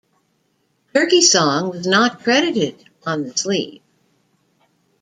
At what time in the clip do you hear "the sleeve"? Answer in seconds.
3.21-3.83